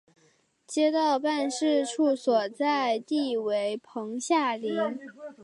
[0.65, 4.73] 街道办事处所在地为棚下岭。